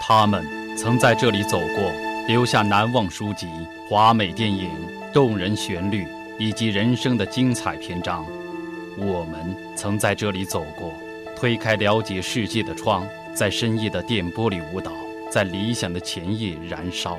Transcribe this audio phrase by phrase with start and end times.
[0.00, 0.46] 他们
[0.76, 1.92] 曾在这里走过，
[2.28, 3.48] 留下难忘书籍、
[3.88, 4.70] 华美电影、
[5.12, 6.06] 动人旋律
[6.38, 8.26] 以及人生的精彩篇章。
[8.96, 10.92] 我们曾在这里走过，
[11.36, 14.92] 推开了解世界的窗，在深夜的电波里舞蹈，
[15.30, 17.18] 在理想的前夜燃烧，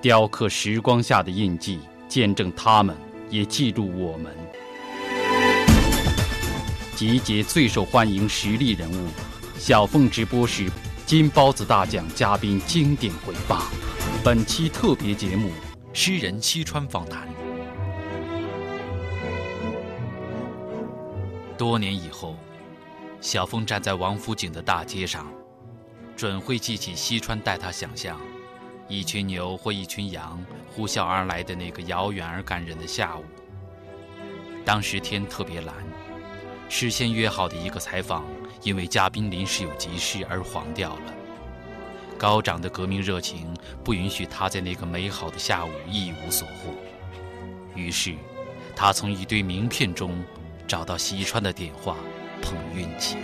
[0.00, 2.96] 雕刻时光下的印记，见证他们，
[3.28, 4.32] 也记录我们。
[6.96, 9.08] 集结最受欢迎实力人物，
[9.58, 10.70] 小凤直播室
[11.06, 13.62] 金包子大奖嘉宾经典回放。
[14.24, 15.50] 本期特别节目：
[15.92, 17.28] 诗人西川访谈。
[21.58, 22.36] 多年以后，
[23.20, 25.30] 小峰站在王府井的大街上，
[26.16, 28.18] 准会记起西川带他想象
[28.88, 30.42] 一群牛或一群羊
[30.74, 33.24] 呼啸而来的那个遥远而感人的下午。
[34.64, 35.74] 当时天特别蓝。
[36.70, 38.24] 事先约好的一个采访，
[38.64, 41.14] 因为嘉宾临时有急事而黄掉了。
[42.18, 46.72] 高涨的革命热情不允许他在那个美好的下午一无所获，
[47.74, 48.14] 于是，
[48.74, 50.24] 他从一堆名片中
[50.66, 51.96] 找到西川的电话，
[52.40, 53.16] 碰运气。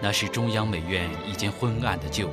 [0.00, 2.32] 那是中央美院一间昏暗的旧屋，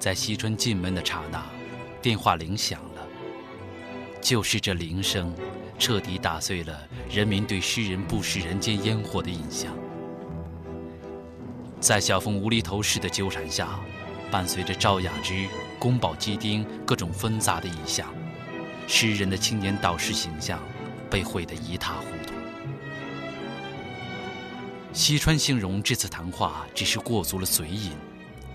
[0.00, 1.44] 在西川进门的刹那，
[2.00, 3.06] 电话铃响了，
[4.22, 5.32] 就是这铃声。
[5.78, 9.76] 彻底打碎了人民对诗人不食人间烟火的印象。
[11.80, 13.78] 在小凤无厘头式的纠缠下，
[14.30, 15.46] 伴随着赵雅芝、
[15.78, 18.08] 宫保鸡丁各种纷杂的意象，
[18.86, 20.58] 诗人的青年导师形象
[21.10, 22.32] 被毁得一塌糊涂。
[24.92, 27.92] 西川幸荣这次谈话只是过足了嘴瘾，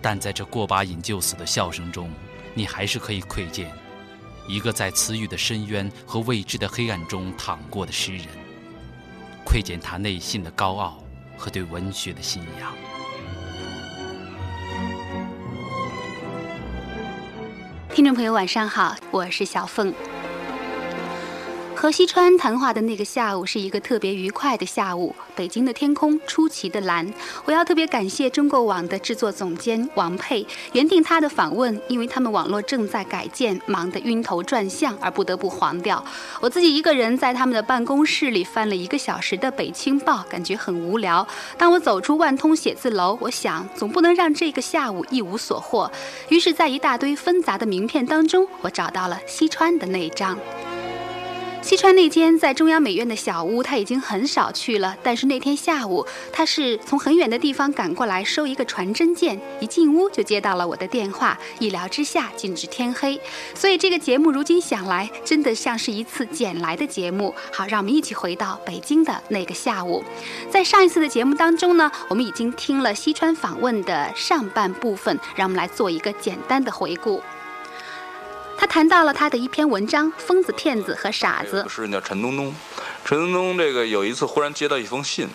[0.02, 2.10] 但在这过把瘾就死的笑声中，
[2.56, 3.72] 你还是可以窥见。
[4.48, 8.28] 一个在词语的深渊和未知的黑暗中躺过的诗人，
[9.46, 11.04] 窥见他内心的高傲
[11.38, 12.74] 和对文学的信仰。
[17.94, 19.94] 听众朋友，晚上好，我是小凤。
[21.82, 27.10] 和西川谈话的那个下午是一个特别愉快的下午，北京的天空出奇的蓝。
[27.46, 36.04] 我要特别感谢中国网的制作总监王佩，原定他的访问，因为他们网络正在改建，忙得晕头转向而不得不黄掉。
[36.42, 41.26] 我自己一个人在他们的办公室里翻了一个小时的《北青报》，感觉很无聊。
[41.58, 45.90] 当我走出万通写字楼，我想总不能让这个下午一无所获，
[46.28, 50.38] 于是，在一大堆纷杂的名片当中，我找到了西川的那一张。
[51.62, 54.96] 西川那间在中央美院的小屋，他已经很少去了。
[55.04, 61.38] 但是那天下午，他是从很远的地方赶过来收一个传真件，一进屋就接到了我的电话。
[61.60, 63.20] 一聊之下，尽至天黑。
[63.54, 67.36] 所以这个节目如今想来，真的像是一次捡来的节目。
[67.52, 70.04] 好，让我们一起回到北京的那个下午。
[70.50, 77.22] 在上一次的节目当中呢，我们已经听了西川访问的上半部分，让我们来做一个简单的回顾。
[78.60, 81.64] 他谈到了他的一篇文章《疯子、骗子和傻子》。
[81.70, 82.54] 诗人叫陈东东，
[83.06, 85.30] 陈东东这个有一次忽然接到一封信，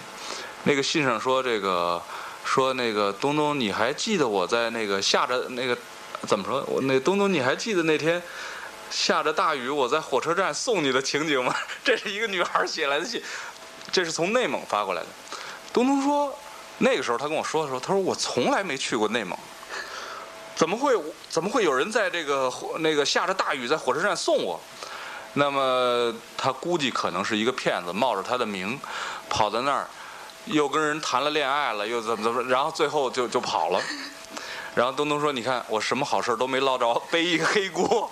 [0.65, 2.03] 那个信上说这个
[2.45, 5.75] 说那个东东，你还记得我在那个下着那个
[6.27, 6.63] 怎么说？
[6.69, 8.23] 我那东东，你还记得那天
[8.91, 11.57] 下着大雨我在火车站送你的情景吗？
[11.83, 13.23] 这是一个女孩写来的信，
[13.91, 15.07] 这是从内蒙发过来的。
[15.73, 16.39] 东东说，
[16.77, 19.35] 那个时候他跟我说的时候，他说我从来没去过内蒙。
[20.55, 20.95] 怎么会
[21.29, 24.61] 怎么会有人在这个那个下着大雨在火车站送我？
[25.35, 28.79] 那么他估计可能是一个骗子，冒着他的名，
[29.29, 29.89] 跑到那儿，
[30.45, 33.81] 又跟人谈了恋爱了，又怎么怎么，然后最后就就跑了。
[34.77, 38.11] 然后东东说：“你看我什么好事都没捞着，背一个黑锅。”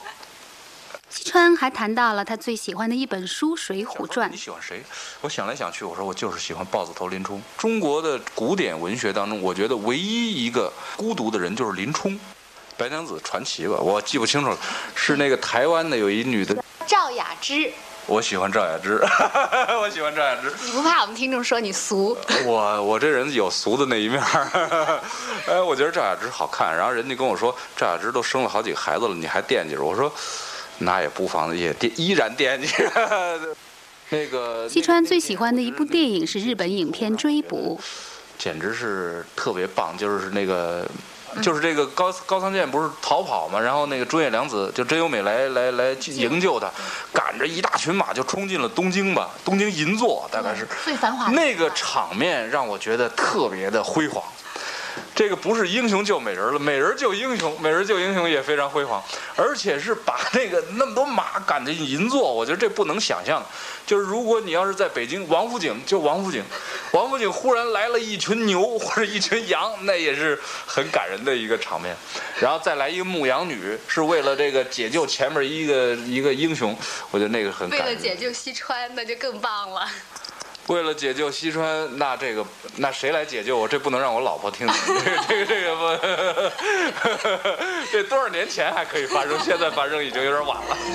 [1.14, 4.26] 西川还谈到了他最喜欢的一本书《水浒传》。
[4.32, 4.82] 你喜欢谁？
[5.20, 7.38] 我想来想去，我说我就是喜欢豹子头林冲。
[7.58, 12.18] 中国的古典文学当中，我觉得唯一一个孤独的人就是林冲。
[12.78, 14.56] 白娘子传奇吧，我记不清楚了，
[14.94, 17.70] 是那个台湾的有一女的赵雅芝。
[18.06, 18.98] 我喜欢赵雅芝，
[19.78, 20.50] 我喜欢赵雅芝。
[20.64, 22.16] 你不怕我们听众说你俗？
[22.46, 24.18] 我我这人有俗的那一面
[25.47, 29.82] 哎，我觉得赵雅芝好看，然后人家跟我说赵雅芝都生了好几个孩子了，你还惦记着？
[29.82, 30.10] 我说
[30.78, 32.69] 那也不妨也惦依然惦记。
[34.10, 37.80] 那个西川最喜欢的一部电影是日本影片《追捕》，
[38.39, 40.86] 简直是特别棒，就是那个。
[41.41, 46.71] 就是这个高高仓健不是逃跑嘛，然后那个中野良子就真由美来来来营救他，
[47.10, 54.22] 赶着一大群马就冲进了东京吧，东京银座大概是最繁华那个场面让我觉得特别的辉煌。
[55.15, 59.03] 这个不是英雄救美人了，美人救英雄，美人救英雄也非常辉煌，
[59.36, 63.44] 而且是把那个那么多马赶进银座，我觉得这不能想象。
[63.84, 66.42] 就是如果你要是在北京，王府井就王府井，
[66.92, 71.94] 王府井忽然来了一群牛或者一群羊，那也是很感人的一个场面。
[72.41, 76.77] 然后再来一个牧羊女，是为了这个解救前面一个一个英雄，
[77.10, 77.78] 我觉得那个很为。
[77.78, 79.86] 了解救西川，那就更棒了。
[80.68, 82.44] 为了解救西川，那这个
[82.76, 83.66] 那谁来解救我？
[83.66, 84.76] 这不能让我老婆听见。
[84.86, 85.82] 这个这个这个不，
[87.91, 90.76] 这多少年前还可以发生，现在发生已经有点晚了。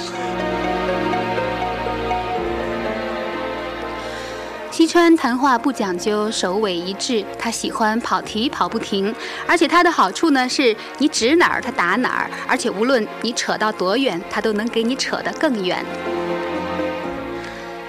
[4.71, 9.13] 西川谈话不讲究首尾一致，他喜欢跑题跑不停，
[9.47, 15.83] 而且他的好处呢是你指哪儿他打哪儿，而且无论你扯到多远，他都能给你扯得更远。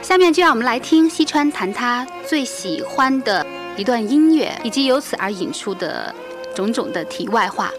[0.08, 3.44] 下面就让我们来听西川谈他最喜欢的
[3.76, 6.14] 一段音乐，以及由此而引出的
[6.54, 7.70] 种种的题外话。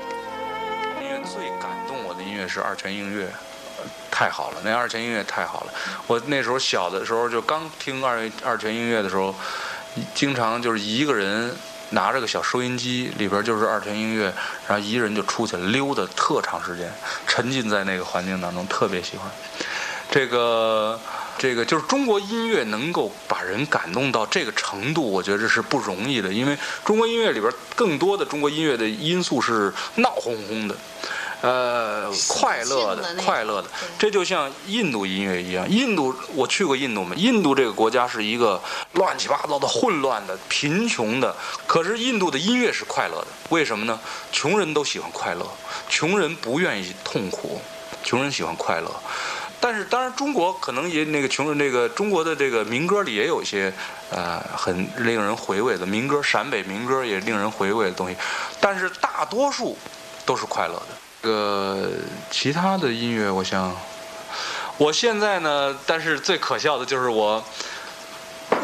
[1.02, 3.28] 音乐最感动我的音乐是二泉映月，
[4.12, 5.74] 太好了，那二泉映月太好了。
[6.06, 9.34] 我那时候小的时候就刚听二二泉映月的时候，
[10.14, 11.52] 经常就是一个人
[11.90, 14.31] 拿着个小收音机，里边就是二泉映月，
[14.68, 16.94] 然后一个人就出去溜达特长时间，
[17.26, 19.28] 沉浸在那个环境当中，特别喜欢。
[20.12, 21.00] 这个
[21.38, 30.76] 这个就是中国音乐能够把人感动到这个程度，我觉得这是不容易的，因为中国音乐里边更多的中国音乐的因素是闹哄哄的。
[31.42, 35.66] 呃，快乐的快乐的，这就像印度音乐一样。
[35.70, 37.16] 印度，我去过印度嘛？
[37.16, 38.62] 印度这个国家是一个
[38.96, 41.34] 乱七八糟的、混乱的、贫穷的，
[41.66, 43.28] 可是印度的音乐是快乐的。
[43.52, 43.98] 为什么呢？
[44.34, 45.50] 穷人都喜欢快乐，
[45.88, 47.62] 穷人不愿意痛苦，
[48.04, 48.94] 穷人喜欢快乐。
[49.62, 53.74] 但是当然，中国可能也那个穷人，那个中国的这个民歌里也有一些
[54.10, 58.16] 呃很令人回味的民歌，陕北民歌也令人回味的东西。
[58.62, 59.78] 但是大多数
[60.26, 60.88] 都是快乐的。
[61.22, 61.92] 这个
[62.32, 63.76] 其他的音乐，我想，
[64.78, 67.44] 我现在呢，但是最可笑的就是我。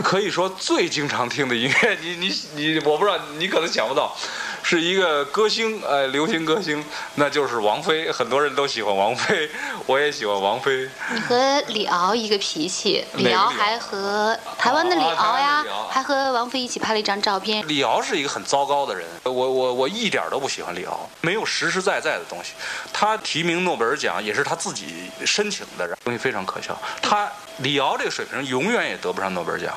[0.03, 4.17] 可以说最经常听的音乐，你你你，我不知道，你可能想不到，
[4.67, 6.83] 是一个歌星，呃，流行歌星，
[7.13, 8.11] 那就是王菲。
[8.11, 9.47] 很多人都喜欢王菲，
[9.85, 10.89] 我也喜欢王菲。
[11.13, 17.63] 你和李敖一个脾气，李敖还和台湾的李敖呀还和王菲一起拍了一张照片。
[17.67, 22.53] 李敖是一个很糟糕的人，我我我一点都不喜欢李敖，没有实实在在的东西。
[22.91, 26.75] 他提名诺贝尔奖也是他自己申请的，东西非常可笑。
[27.03, 29.71] 他李敖这个水平永远也得不上诺贝尔奖。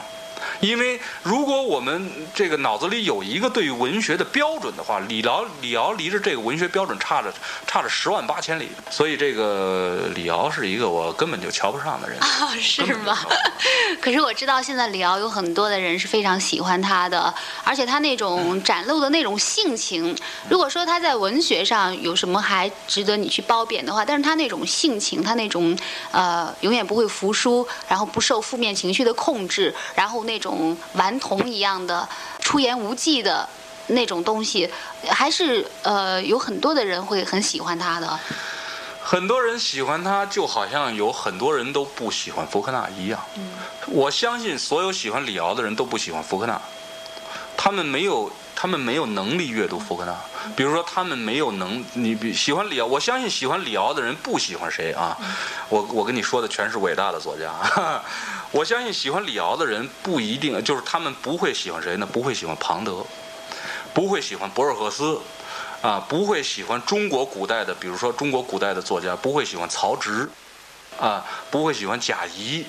[0.61, 7.32] 因为如果我们这个脑子里有一个对于文学的标准的话，李敖李敖离着这个文学标准差着
[7.67, 12.19] 差着十万八千里，所以这个李敖是一个我根本就瞧不上的人。
[12.23, 13.19] 啊，是吗？
[14.00, 17.32] 可是我知道现在李敖有很多的人是非常喜欢他的，
[17.64, 20.17] 而且他那种展露的那种性情，
[20.49, 25.76] 如果说他在文学上有什么还值得你去褒贬的话，但是他那种性情，他那种
[26.11, 32.08] 呃永远不会服输，然后不受负面情绪的控制，然后那种顽童一样的
[32.38, 33.48] 出言无忌的。
[33.90, 34.70] 那种东西，
[35.08, 38.20] 还是呃有很多的人会很喜欢他的。
[39.02, 43.19] 很多人喜欢他，就好像有很多人都不喜欢福克纳一样。
[43.86, 46.60] 我相信所有喜欢李敖的人都不喜欢福克纳，
[47.56, 50.14] 他们没有，他们没有能力阅读福克纳。
[50.54, 55.16] 比如说，他们没有能，你比喜欢李敖，我相信喜欢李敖的人不喜欢谁啊？
[55.70, 57.50] 我我跟你说的全是伟大的作家。
[58.50, 62.06] 我相信喜欢李敖的人不一定，就是他们不会喜欢谁呢？
[62.06, 63.05] 不会喜欢庞德，
[63.93, 65.21] 不会喜欢博尔赫斯。
[65.81, 70.28] 啊，不会喜欢中国古代的，比如说中国古代的作家，不会喜欢曹植，
[70.99, 72.67] 啊，不会喜欢贾谊，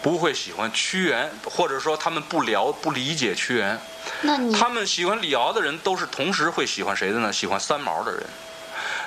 [0.00, 3.78] 不会喜欢屈原，或者说他们不了不理解屈原。
[4.22, 7.30] 那你他们喜欢李敖的人，都是同时会喜欢谁的呢？
[7.30, 8.22] 喜欢三毛的人。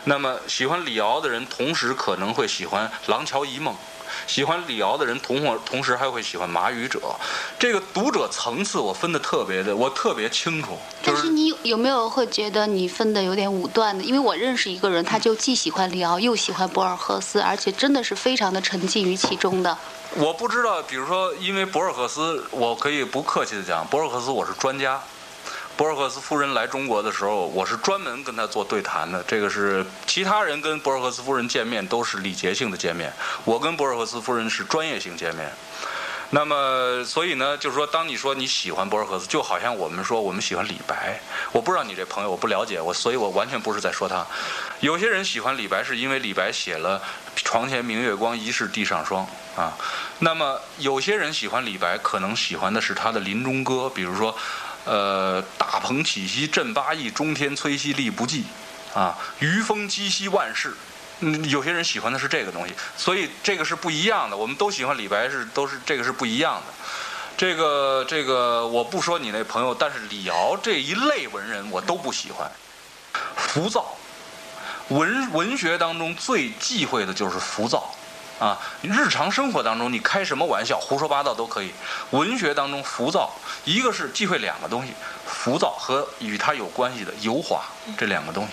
[0.04, 3.76] 那么喜欢李敖的人，同时可能会喜欢廊桥遗梦。
[4.28, 7.00] 喜欢李敖的人，同伙同时还会喜欢马语者。
[7.58, 10.78] 这个读者层次我分的特别的，我特别清楚。
[11.02, 14.04] 就是但是你有没有会觉得你分的有点武断的？
[14.04, 19.78] 因为我认识一个人，他就既喜欢李敖，又喜欢博尔赫斯，而且真的是非常的沉浸于其中的。
[20.16, 25.02] 我不知道，比如说，因为博尔赫斯，我可以不客气的讲，博尔赫斯我是专家。
[25.80, 29.24] 博尔赫斯夫人来中国的时候，我是专门跟她做对谈的。
[29.24, 33.14] 这个是其他人跟博尔赫斯夫人见面都是礼节性的见面，
[33.46, 35.50] 我跟博尔赫斯夫人是专业性见面。
[36.32, 41.18] 那么，所以呢，就是说，当你说你喜欢博尔赫斯，就好像我们说我们喜欢李白。
[41.54, 44.28] 我不知道你这朋友，我不了解我，所以我完全不是在说他。
[44.82, 47.02] 有些人喜欢李白，是因为李白写了
[47.38, 49.72] “床前明月光，疑是地上霜”啊。
[50.20, 54.36] 那么有些人喜欢李白，可能喜欢的是他的临终歌，比如说，
[54.86, 58.46] 呃，大鹏起兮振八翼，中天摧兮力不济，
[58.94, 60.74] 啊，余风击兮万世。
[61.22, 64.38] 嗯，有些人喜欢的是这个东西，所以这个是不一样的。
[64.38, 66.74] 我们都喜欢李白，是都是这个是不一样的。
[67.36, 72.50] 这个这个，我不说你那朋友，但是李敖这一类文人我都不喜欢。
[73.36, 73.98] 浮躁，
[74.90, 77.94] 文文学当中最忌讳的就是浮躁，
[78.40, 81.72] 啊，日常生活当中你开什么玩笑、胡说八道都可以。
[82.12, 83.32] 文学当中浮躁，
[83.66, 84.94] 一个是忌讳两个东西，
[85.26, 87.62] 浮躁和与它有关系的油滑
[87.98, 88.52] 这两个东西，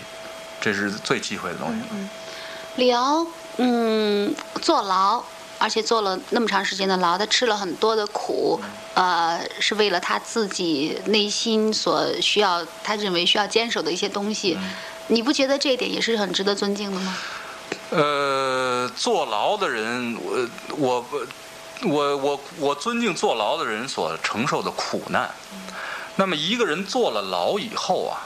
[0.60, 1.82] 这是最忌讳的东西。
[2.74, 3.24] 李敖，
[3.58, 5.22] 嗯，坐牢，
[5.58, 8.60] 而且坐了那么长时间的牢，他吃了很多的苦，
[8.94, 14.58] 呃，是为了他自己内心所需要，他认为需要坚守的一些东西。
[15.06, 17.16] 你不觉得这一点也是很值得尊敬的吗？
[17.90, 21.06] 呃，坐牢的人，我我
[21.82, 25.34] 我我我尊敬坐牢的人所承受的苦难。
[26.16, 28.22] 那么一个人坐了牢以后啊。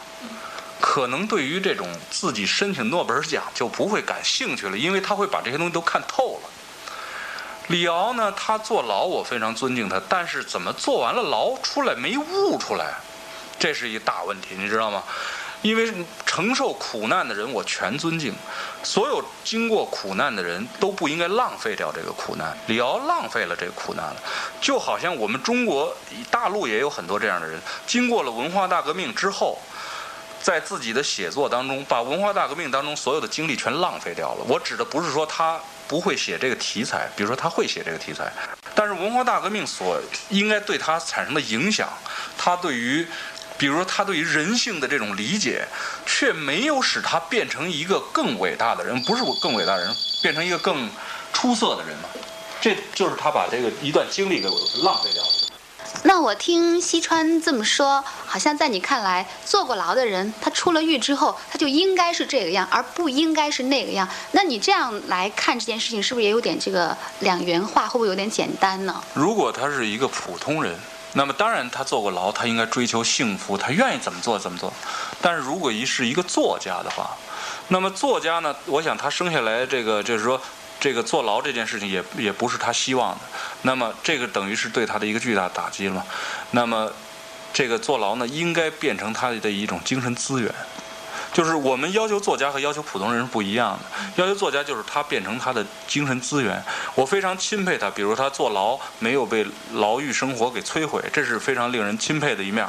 [0.83, 6.49] 可能对于这种自己申请诺贝尔奖就不会感兴趣了，因为他会把这些东西都看透了。
[7.69, 12.95] 李敖呢，他坐牢我非常尊敬他，但是怎么坐完了牢出来没悟出来，
[13.59, 15.03] 这是一大问题，你知道吗？
[15.63, 15.93] 因为
[16.25, 18.35] 承受苦难的人我全尊敬，
[18.83, 22.57] 所有经过苦难的人都不应该浪费掉这个苦难。
[22.67, 24.17] 李敖浪费了这个苦难了，
[24.61, 25.95] 就好像我们中国
[26.31, 29.59] 大陆也有很多这样的人，经过了文化大革命之后。
[30.43, 34.45] 在自己的写作当中，把文化大革命当中所有的精力全浪费掉了。
[34.49, 38.33] 我指的不是说他不会写这个题材，比如说他会写这个题材，
[38.75, 40.01] 但是文化大革命所
[40.31, 41.91] 应该对他产生的影响，
[42.39, 43.07] 他对于，
[43.61, 45.69] 比如说他对于人性的这种理解，
[46.07, 50.89] 却没有使他变成一个更伟大的人，不是更伟大的人，变成一个更
[51.35, 52.09] 出色的人嘛？
[52.59, 54.49] 这就是他把这个一段经历给
[54.83, 55.31] 浪费掉了。
[56.05, 64.09] 那我听西川这么说，好像在你看来，坐过牢的人，他出了狱之后，他就应该是这个样，而不应该是那个样。
[64.33, 67.87] 那你这样来看这件事情，是不是也有点这个两元化？
[67.87, 69.03] 会不会有点简单呢？
[69.13, 70.75] 如果他是一个普通人，
[71.13, 74.73] 那么当然他坐过牢，他应该追求幸福，他愿意怎么做怎么做。
[75.21, 77.17] 但是如果一是一个作家的话，
[77.69, 80.41] 那么作家呢，我想他生下来这个就是说。
[80.83, 83.21] 这个坐牢这件事情也也不是他希望的，
[83.61, 86.03] 那么这个等于是对他的一个巨大打击了。
[86.53, 86.91] 那么，
[87.53, 90.51] 这个坐牢呢，应该变成他的一种精神资源。
[91.33, 94.23] 就是我们要求作家和要求普通人是不一样的。
[94.23, 96.63] 要求作家就是他变成他的精神资源。
[96.95, 102.67] 我非常钦佩他，比如他坐牢没有被牢狱生活给摧毁，这是非常令人钦佩的一面。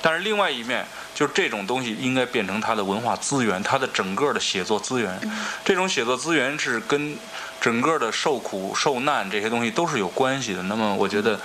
[0.00, 0.86] 但是另外一面。
[1.14, 5.18] 就是这种东西应该变成他的文化资源，他的整个的写作资源。
[5.64, 7.18] 这种写作资源是跟
[7.60, 10.62] 整个的受苦受难这些东西都是有关系的。
[10.62, 11.36] 那么，我觉得。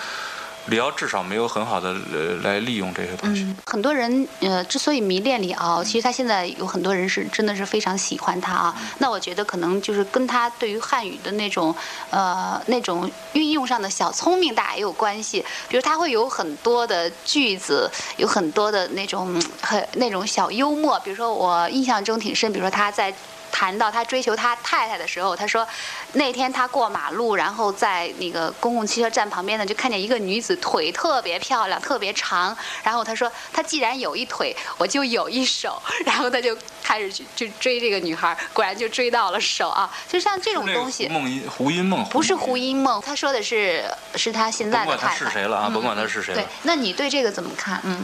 [0.67, 3.46] 李敖至少没有很好的呃来利用这些东西。
[3.65, 8.75] 很多人呃之所以迷恋李敖，其实他现在有很多人是真的是非常喜欢他啊。
[9.00, 11.75] 那我觉得可能就是跟他对于汉语的那种
[12.10, 15.43] 呃那种运用上的小聪明大也有关系。
[15.67, 21.00] 比如他会有很多的句子，有很多的那种很那种小幽默。
[21.01, 23.13] 比如说我印象中挺深，比如说他在。
[23.53, 25.65] 谈到他追求他太太的时候，他说，
[26.13, 32.57] 那天他过马路，然后在那个公共汽车站旁边呢，就看见一个女子腿特别漂亮，特别长。
[32.81, 35.79] 然后他说，他既然有一腿，我就有一手。
[36.03, 39.89] 然后他就开始去去追这个女孩，果然就追到了手啊！
[40.10, 45.07] 就像这种东西，梦音胡因梦不是胡因梦，他说的是是他现在的太太。
[45.07, 46.33] 甭管他是谁了啊，甭管他是谁。
[46.33, 47.79] 对，那你对这个怎么看？
[47.83, 48.03] 嗯。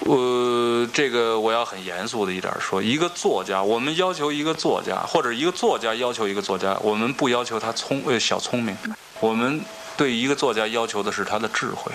[0.00, 8.76] 我这个我要很严肃的一点说，一个作家，我们要求一个作家，或者一个作家要求一个作家，我们不要求他聪呃小聪明，
[9.20, 9.60] 我们
[9.96, 11.92] 对一个作家要求的是他的智慧。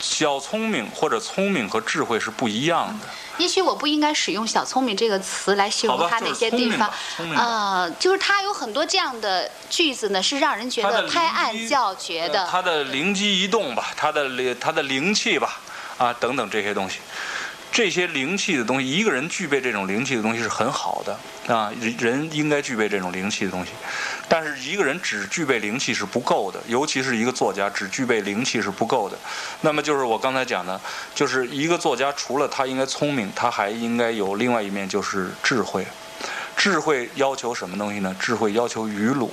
[0.00, 3.06] 小聪明或者聪明和智慧是不一样的。
[3.36, 6.90] 也许我不应该使用“小聪明”这个词来形容他那些地方，
[7.36, 12.46] 呃，就是他有很多这样的句子呢，是让人觉得拍案叫绝的。
[12.50, 15.59] 他的灵机一动吧，他的灵他的灵气吧。
[16.00, 17.00] 啊，等等这些东西，
[17.70, 23.72] 这些灵气的东西，一个人具备这种灵气的东西是很好的啊，人应该具备这种灵气的东西。
[24.26, 29.18] 但是一个人只具备灵气是不够的，尤其是一个作家只具备灵气是不够的。
[29.60, 30.80] 那么就是我刚才讲的，
[31.14, 35.86] 就是一个作家除了他应该聪明，他还应该有另外一面，就是智慧。
[36.56, 38.16] 智慧要求什么东西呢？
[38.18, 39.30] 智慧要求迂鲁，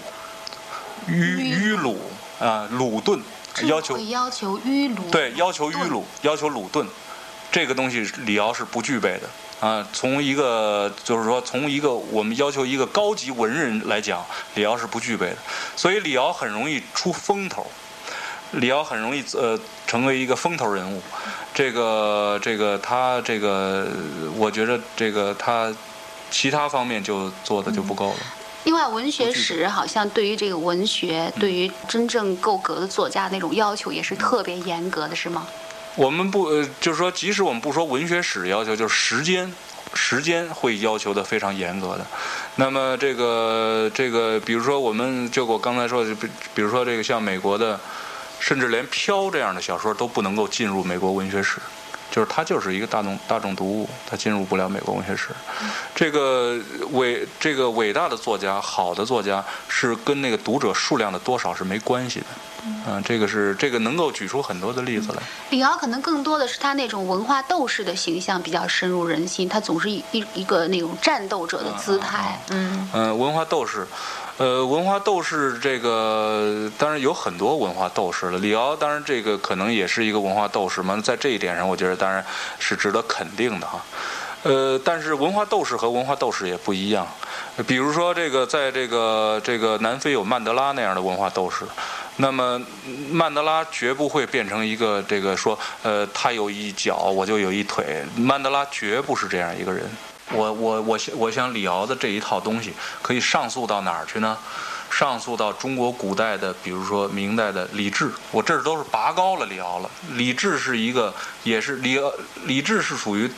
[1.07, 1.97] 迂迂鲁
[2.39, 3.21] 啊，鲁钝。
[3.65, 6.85] 要求要求迂鲁，对，要求迂鲁，要求鲁钝，
[7.51, 9.87] 这个东西李敖是不具备的啊。
[9.91, 14.23] 从一个就是说，从一个我们要求一个高级文人来讲，
[14.55, 15.37] 李敖是不具备的。
[15.75, 17.65] 所以李敖很容易出风头，
[18.51, 21.01] 李敖很容易呃成为一个风头人物。
[21.53, 23.87] 这个这个他这个，
[24.35, 25.73] 我觉得这个他
[26.29, 28.17] 其他方面就做的就不够了。
[28.67, 35.47] 另外，文学史好像对于这个文学，对于真正够格的作家那种要求也是特别严格的，是吗？
[35.95, 39.49] 我们不，呃，就是说，即使我们不说文学史要求，就是时间，
[39.93, 42.05] 时间会要求的非常严格的。
[42.57, 47.79] 那么这个这个，比如说，我们就我刚才说的，比比如说这个像美国的，
[48.37, 51.61] 甚至连《飘》这样的小说都不能够进入美国文学史。
[52.09, 55.29] 就是它就是一个大众大众读物，它进入不了美国文学史。
[55.93, 56.59] 这个
[56.91, 62.25] 伟这个伟大的作家，好的作家是跟那个读者数量的多少是没关系的。
[62.85, 65.21] 嗯，这个是这个能够举出很多的例子来。
[65.51, 72.41] 李敖可能更多的是他那种文化斗士的形象比较深入人心，他总是一一个那种战斗者的姿态。
[72.49, 73.87] 嗯嗯，文化斗士。
[74.37, 78.37] 呃，文化斗士这个当然有很多文化斗士了。
[78.37, 82.23] 李敖当然这个可能也是一个文化斗士嘛，在这一点上，我觉得当然
[82.59, 83.83] 是值得肯定的哈。
[84.43, 87.07] 呃，但是文化斗士和文化斗士也不一样。
[87.65, 91.65] 比如说这个，在这个这个南非有曼德拉那样的文化斗士，
[92.17, 92.61] 那么
[93.09, 98.05] 曼德拉绝不会变成一个这个说，呃，他有一脚我就有一腿。
[98.15, 99.89] 曼德拉绝不是这样一个人。
[100.31, 104.37] 我我我想我想李敖的这一套东西可以上溯到哪儿去呢？
[104.89, 108.09] 上溯到中国古代的，比如说明代的李治。
[108.31, 109.89] 我这儿都是拔高了李敖了。
[110.11, 111.99] 李治是一个，也是李
[112.45, 113.29] 李治是属于，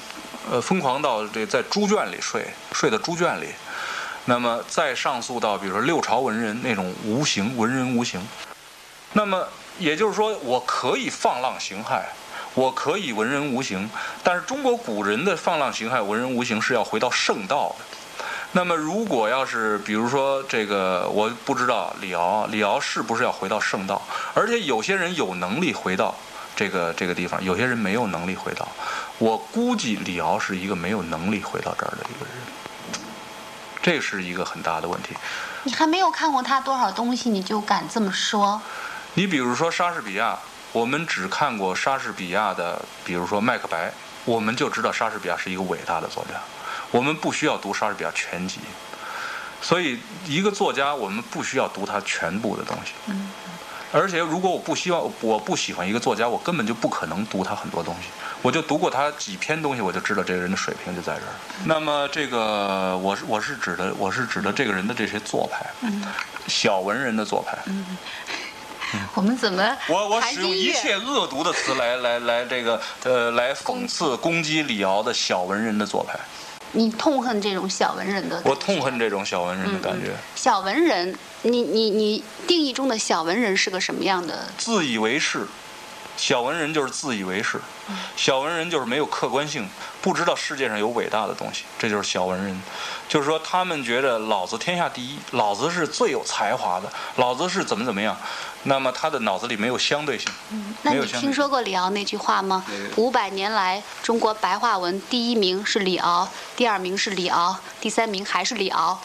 [0.51, 3.47] 呃，疯狂到这在猪圈里睡，睡在猪圈里。
[4.25, 8.21] 那么再上溯到比如说六朝文人那种无形文人无形。
[9.13, 9.47] 那么
[9.79, 12.03] 也就是说，我可以放浪形骸。
[12.55, 13.89] 我可以文人无形，
[14.23, 17.85] 但是中国古人的放浪形骸、文人无形是要回到圣道的。
[18.51, 24.01] 那么，如果要是比如说这个，我不知道李敖，李敖是不是要回到圣道？
[24.33, 26.15] 而且有些人有能力回到
[26.55, 28.67] 这个这个地方，有些人没有能力回到。
[29.19, 33.03] 我估计李敖是一个没有能力回到这儿的一个人，
[33.81, 35.15] 这是一个很大的问题。
[35.63, 38.59] 你还没有看过他多少东西，你就敢这么说？
[39.13, 40.37] 你比如说莎士比亚。
[40.71, 43.87] 我们只看过莎士比亚的，比如说《麦克白》，
[44.25, 46.35] 我们就知道莎士比亚是一个伟大的作家。
[46.91, 48.59] 我们不需要读莎士比亚全集，
[49.61, 52.93] 所以一个作家，我们不需要读他全部的东西。
[53.91, 58.09] 而且，如果我不希望，我不喜欢一个作家，我根本就不可能读他很多东西。
[58.43, 61.33] 我就读过他几篇东西，我就知道这个人的水平就在这儿。
[61.65, 65.65] 那么，这个我是我是指的，我是指的这个人的这些做派，
[66.47, 67.57] 小文人的做派。
[69.13, 69.77] 我们怎么？
[69.87, 76.19] 我我使用一切恶毒的词来来来这个呃来讽刺攻击李敖的小文人的做派。
[76.71, 78.41] 你痛恨这种小文人的？
[78.45, 80.15] 我痛恨这种小文人的感觉。
[80.35, 84.47] 小文人，你你你定义中的小文人是个什么样的？
[84.57, 85.47] 自以为是。
[86.15, 87.59] 小文人就是自以为是，
[88.15, 89.67] 小文人就是没有客观性，
[90.01, 92.61] 不知道世界上有伟大的东西，这就是小文人。
[93.07, 98.15] 就是说，他们觉得老子天下第一，老子是最有才华的，老子是怎么怎么样。
[98.63, 100.29] 那么他的脑子里没有相对性。
[100.51, 102.63] 嗯，那你听说过李敖那句话吗？
[102.97, 109.01] 五百年来，中国白话文第一名是李敖，第二名是李敖，第三名还是李敖。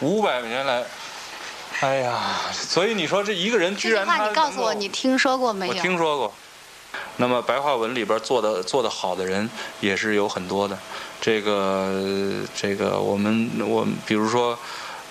[0.00, 0.82] 五百年来。
[1.80, 2.18] 哎呀，
[2.52, 5.74] 所以你说这一个人居然他你告诉我，你听说过没有？
[5.74, 6.32] 我听说过。
[7.18, 9.48] 那么白话文里边做的做的好的人
[9.80, 10.78] 也是有很多的，
[11.20, 14.58] 这个这个我们我比如说，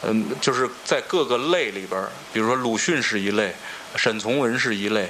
[0.03, 3.55] 嗯，就是在各个类里边，比如说鲁迅是一类，
[3.95, 5.09] 沈从文是一类，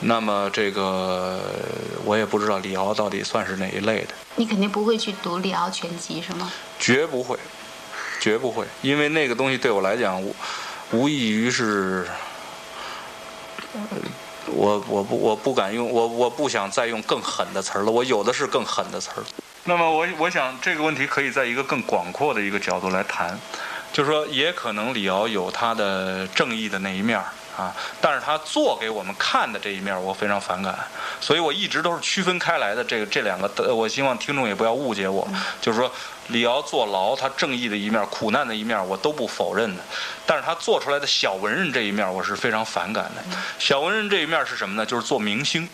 [0.00, 1.40] 那么这个
[2.04, 4.08] 我也不知道李敖到底算是哪一类的。
[4.34, 6.50] 你肯定不会去读李敖全集是吗？
[6.80, 7.38] 绝不会，
[8.20, 10.34] 绝不会，因为那个东西对我来讲无
[10.90, 12.04] 无异于是。
[14.54, 19.24] 我我不我不敢用我我不想再用更狠的词儿了，我有的是更狠的词儿。
[19.64, 23.38] 那么我我想这个问题可以在一个更广阔的一个角度来谈，
[23.92, 27.26] 就是说也可能李敖有他的正义的那一面儿。
[27.62, 27.74] 啊！
[28.00, 30.76] 但是他做给我们看的这一面，我非常反感，
[31.20, 32.82] 所以我一直都是区分开来的。
[32.82, 35.26] 这个这两个，我希望听众也不要误解我，
[35.60, 35.90] 就是说
[36.28, 39.82] 李敖坐牢，他正义的一面、苦难的一面，我都不否认的。
[40.26, 43.22] 但是他做出来的小文人这一面，我是非常反感的。
[43.58, 44.84] 小文人这一面是什么呢？
[44.84, 45.68] 就是做明星。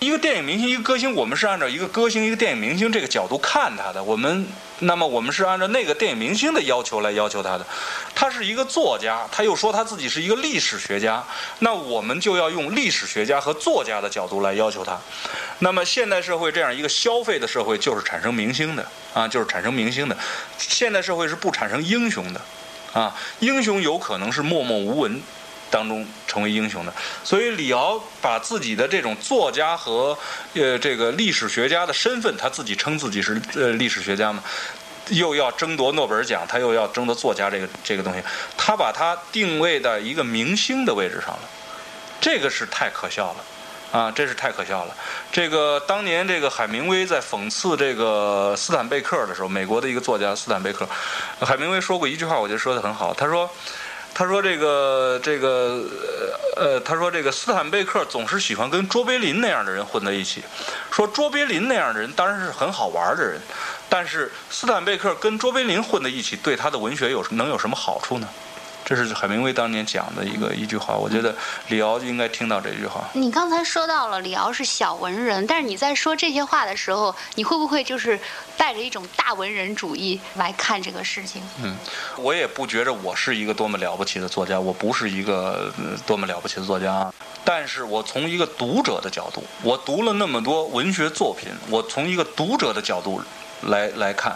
[0.00, 4.00] 一个电影明星，一个歌星，我们是按照一个歌星、一个电影明星这个角度看他的。
[4.00, 4.46] 我们，
[4.78, 7.66] 那么我们是按照那个电影明星的要求来要求他的。
[8.14, 11.24] 他是一个作家，他又说他自己是一个历史学家，
[11.58, 14.96] 那我们就要用历史学家和作家的角度来要求他。
[15.58, 20.16] 那么现代社会这样一个消费的社会，就是产生明星的啊，就是产生明星的。
[20.58, 22.40] 现代社会是不产生英雄的，
[22.92, 25.20] 啊，英雄有可能是默默无闻。
[25.70, 26.92] 当中成为英雄的。
[27.24, 30.18] 所以李敖把自己的这种作家和
[30.54, 34.42] 呃这个历史学家的身份，他自己称自己是呃历史学家嘛，
[35.08, 38.22] 又要争夺诺贝尔奖，他又要争夺作家这个这个东西，
[38.56, 41.40] 他把他定位在一个明星的位置上了，
[42.20, 43.44] 这个是太可笑了。
[43.90, 44.94] 啊，这是太可笑了。
[45.32, 50.86] 这个当年这个海明威在讽刺这个斯坦贝克的时候，美国的一个作家斯坦贝克，
[51.40, 53.14] 海明威说过一句话，我觉得说的很好。
[53.14, 53.50] 他说，
[54.18, 55.84] 他说这个这个
[56.56, 60.42] 呃，他说这个斯坦贝克总是喜欢跟卓别林那样的人混在一起。
[60.90, 63.40] 说卓别林那样的人当然是很好玩的人，
[63.88, 68.28] 但是斯坦贝克跟卓别林混在一起，对他的文学有能有什么好处呢？
[68.88, 71.34] 这是海明威当年讲的一个一句话，我觉得
[71.68, 73.06] 李敖就应该听到这句话。
[73.12, 78.18] 你刚才说到了李敖是小文人，但是你在说这些话的时候，你会不会就是
[78.56, 81.42] 带着一种大文人主义来看这个事情？
[81.62, 81.76] 嗯，
[82.16, 85.70] 我也不觉着我是一个多么了不起的作家，我不是一个
[86.06, 87.12] 多么了不起的作家，
[87.44, 93.20] 但是我从一个读者的角度，我读了那么多文学作品，我从一个读者的角度
[93.64, 94.34] 来来看。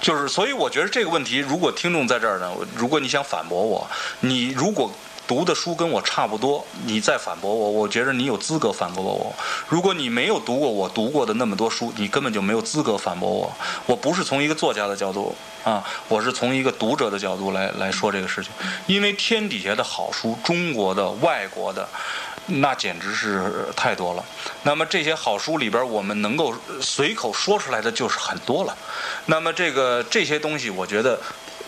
[0.00, 3.86] 就是，所以我觉得这个问题，如果听众在这儿呢，如果你想反驳我，
[4.20, 4.90] 你如果
[5.26, 9.34] 读的书跟我差不多，你再反驳我，我觉得你有资格反驳我。
[9.68, 13.52] 如果你没有读过我读过的那么多书，你根本就没有资格反驳我。
[13.86, 18.50] 我不是从一个作家的角度啊，我是从一个读者的角度来来说这个事情。
[18.86, 21.86] 因为天底下的好书，中国的、外国的。
[22.48, 24.24] 那简直是太多了。
[24.64, 28.76] 那么这些好书里边，我们能够随口说出来的就是很多了。
[29.26, 31.18] 那么这个这些东西，我觉得。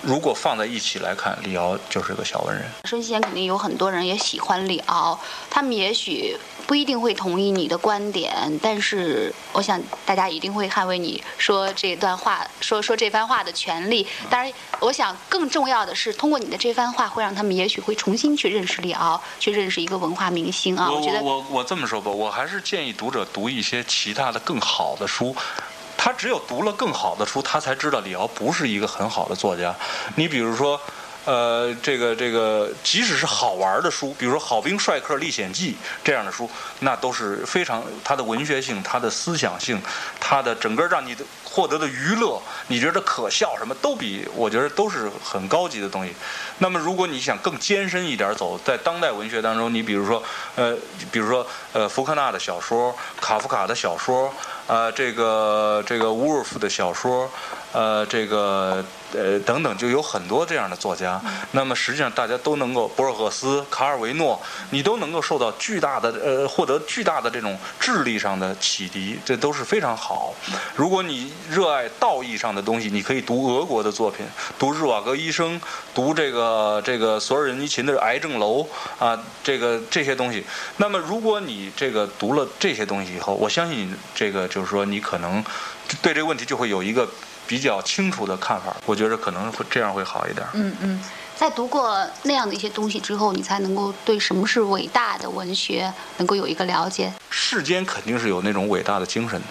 [0.03, 2.65] 如果放在一起来看，李敖就是个小文人。
[2.87, 6.35] 孙先肯定有很多人也喜欢李敖，他们也许
[6.71, 14.07] 不一定会同意你的观点，但是我想大家一定会捍卫你说这段话、说说这番话的权利。
[14.31, 20.89] 当然，我想更重要的是，通过你的这番话，会让他们也许会重新去认识李敖，去认识一个文化明星啊。
[20.89, 25.35] 我觉得我我这么说吧，我还是建议读者读一些其他的更好的书。
[25.97, 29.75] 他只有读了更好的书，他才知道李敖不是一个很好的作家。
[30.15, 30.81] 你比如说，
[31.25, 36.49] 呃，这个这个，即使是好玩的书，比如说《好兵帅克历险记》这样的书，
[36.81, 39.81] 那都是非常它的文学性、它的思想性、
[40.19, 46.13] 它的整个让你获得的娱乐，你觉得可笑什么都比我觉得都是很高级的东西。
[46.59, 50.23] 那么，如果你想更艰深一点走，在当代文学当中，你比如说，
[50.57, 50.75] 呃，
[51.13, 54.33] 比如说呃，福克纳的小说、卡夫卡的小说。
[54.67, 57.29] 呃，这个这个伍尔夫的小说，
[57.73, 61.21] 呃，这个呃等等，就有很多这样的作家。
[61.51, 70.33] 那么实际上大家都能够，博尔赫斯、卡尔维诺，你都能够受到巨大的呃，获得巨大的这种智力上的启迪，这都是非常好。
[70.77, 74.25] 如果你热爱道义上的东西，你可以读俄国的作品，
[74.57, 75.61] 读日瓦戈医生，
[75.93, 78.63] 读这个这个索尔仁尼琴的《癌症楼》
[79.05, 80.45] 啊，这个这些东西。
[80.77, 84.61] 那么如果你这个读了这些东西以后，我相信这个就。
[84.61, 85.43] 就是说，你可能
[86.03, 87.09] 对这个问题就会有一个
[87.51, 88.77] 比较清楚的看法。
[88.87, 90.47] 我觉得可能会这样会好一点。
[90.53, 91.03] 嗯嗯，
[91.37, 97.13] 在读过那样的一些东西之后，你才能够对什么是伟大的文学能够有一个了解。
[97.29, 99.43] 世间肯定是有那种伟大的精神，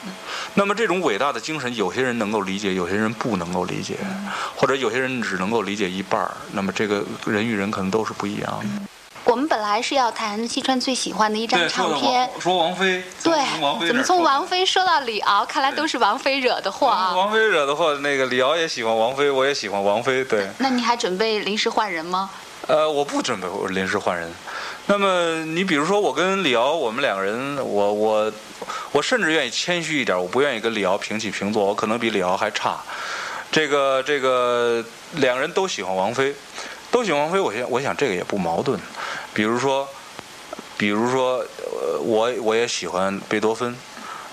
[0.53, 3.97] 那么这种伟大的精神，有些人能够理解，有些人不能够理解，
[4.55, 6.31] 或者有些人只能够理解一半儿。
[6.53, 8.65] 那么这个人与人可能都是不一样的。
[9.25, 15.45] 我们本来是要谈西川最喜欢的一张唱片，说王菲，对，怎么从王菲说到李敖？
[15.45, 17.13] 看来都是王菲惹的祸啊！
[17.15, 20.49] 王菲惹的祸，那个李敖也喜欢王菲，我也喜欢王菲，对。
[20.57, 22.29] 那你还准备临时换人吗？
[22.67, 24.31] 呃，我不准备临时换人。
[24.87, 28.31] 那么你比如说，我跟李敖，我们两个人，我我
[28.91, 32.79] 我甚至愿意谦虚一点，我不愿意跟李敖平起平坐，我可能比李敖还差。
[33.51, 36.33] 这个这个，两人都喜欢王菲，
[36.91, 38.79] 都喜欢王菲，我想我想这个也不矛盾。
[39.39, 39.87] 比如说，
[40.77, 43.73] 比如说，呃，我我也喜欢贝多芬，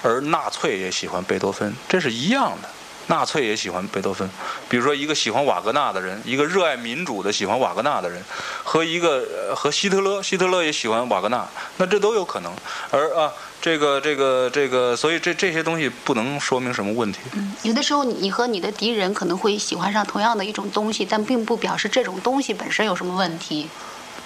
[0.02, 2.68] 而纳粹也喜欢贝多芬，这是一样的。
[3.06, 4.28] 纳粹也喜欢贝多芬。
[4.68, 8.20] 比如说，一个喜欢瓦格纳的人，一个热爱民主的喜欢瓦格纳的人，
[8.64, 12.52] 和一个和希特勒，希特勒也喜欢瓦格纳，那这都有可能。
[12.90, 17.20] 而啊，这个这个这个，所以这这些东西不能说明什么问题。
[17.34, 23.68] 嗯，有的时候你和你的敌人可能会喜欢上同样的一种东西，但并不表示这种东西本身有什么问题。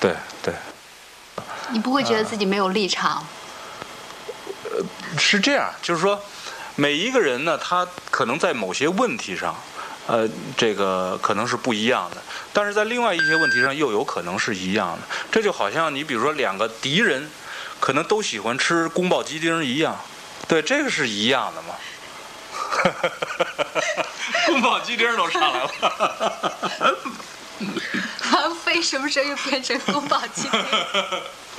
[0.01, 0.55] 对对，
[1.73, 3.27] 你不会觉得自己没有立场？
[4.65, 4.85] 呃，
[5.19, 6.21] 是这样，就是说，
[6.77, 9.55] 每一个人呢，他可能在某些问题上，
[10.07, 14.99] 呃，这个可能是不一样的，但是在另外一些问题上又有可能是一样的。
[15.31, 17.31] 这就好像你比如说两个敌人，
[17.81, 19.99] 可能都喜欢吃宫保鸡丁一样，
[20.47, 21.75] 对，这个是一样的嘛。
[24.47, 25.71] 宫保鸡丁都上来了。
[28.33, 30.61] 王菲什么时候又变成宫保鸡丁？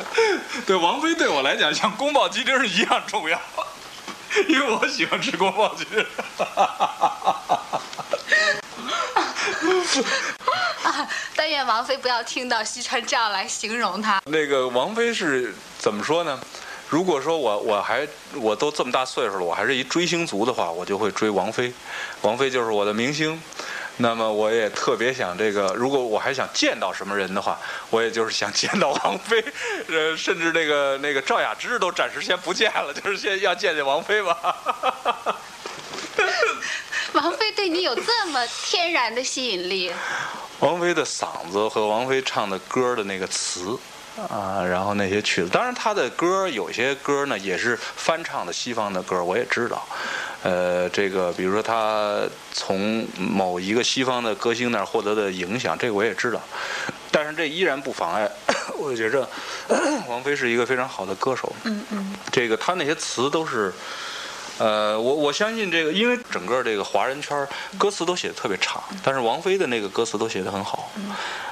[0.66, 3.40] 对，王菲对我来讲像宫保鸡丁是一样重要，
[4.48, 6.06] 因为我喜欢吃宫保鸡丁。
[10.84, 14.22] 啊， 但愿王菲不要听到西川这样来形容她。
[14.26, 16.40] 那个王菲是怎么说呢？
[16.90, 21.74] 如果说我我还我都这么大岁数了，我还是一追星族的话，我就会追王菲。
[22.22, 23.42] 王菲就是我的明星。
[24.02, 27.58] 那么我也特别想这个，如果我还想见到什么人的话，
[27.92, 29.44] 我也就是想见到王菲，
[29.88, 34.36] 呃，甚至那个那个赵雅芝都暂时先不见了，就是先要见见王菲吧。
[37.14, 39.92] 王菲对你有这么天然的吸引力？
[40.60, 43.78] 王菲的嗓子和王菲唱的歌的那个词。
[44.30, 49.88] 啊，然后那些曲子，当然他的歌有些歌呢也是翻唱的西方的歌，我也知道。
[50.43, 52.19] 呃，这个比如说他
[52.51, 56.41] 从某一个西方的歌星那儿获得的影响，这个我也知道。
[57.12, 58.30] 但是这依然不妨碍，
[58.80, 59.27] 我觉着
[60.08, 61.54] 王菲是一个非常好的歌手。
[61.63, 62.15] 嗯嗯。
[62.32, 63.73] 这个他那些词都是。
[64.58, 67.47] 呃，我我相信这个，因为整个这个华人圈
[67.80, 70.91] 歌词都写的特别长，但是王菲的那个歌词都写的很好。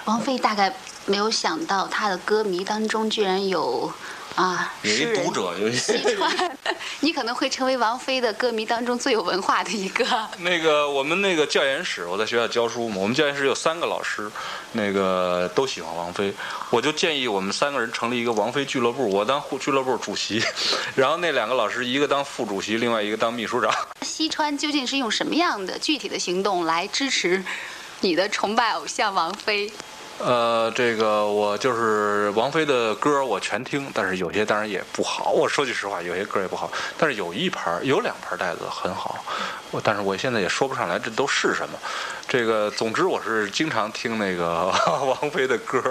[0.05, 0.71] 王菲大概
[1.07, 3.91] 没有想到，她的歌迷当中居然有。
[4.39, 6.57] 啊，有一读者，有一西川，
[7.01, 10.05] 你可能会成为王菲的歌迷当中最有文化的一个。
[10.39, 14.31] 那个我们那个教研室，我在学校教书嘛，我们教研室有三个老师，
[14.71, 16.33] 那个都喜欢王菲，
[16.69, 20.41] 我就建议我们三个人成立一个王菲俱乐部，我当俱乐部主席，
[20.95, 23.69] 然后那两个老师一个当副主席，另外一个当秘书长。
[24.03, 27.43] 西川究竟是用什么样的具体的行动来支持
[27.99, 29.69] 你的崇拜偶像王菲？
[30.19, 35.31] 呃，这个我就是王菲的歌，我全听，但是有些当然也不好。
[35.35, 36.69] 我说句实话，有些歌也不好。
[36.97, 39.23] 但是有一盘，有两盘带子很好。
[39.71, 41.79] 我，但是我现在也说不上来这都是什么。
[42.27, 44.65] 这个，总之我是经常听那个
[45.21, 45.81] 王菲的歌。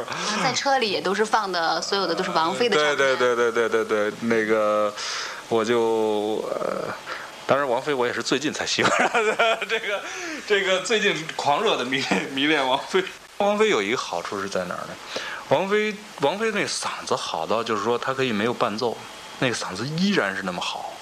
[0.43, 2.77] 在车里也都是放的，所有的都是王菲的。
[2.77, 4.93] 对对对对对对对，那个
[5.49, 6.85] 我就呃，
[7.47, 8.91] 当然王菲我也是最近才喜欢
[9.25, 9.59] 的。
[9.67, 10.01] 这个
[10.47, 13.03] 这个最近狂热的迷恋迷恋王菲。
[13.39, 14.95] 王菲有一个好处是在哪儿呢？
[15.49, 18.97] 王菲，王菲那嗓子好到就是说，她可以没有伴奏，
[19.39, 20.93] 那个嗓子依然是那么好。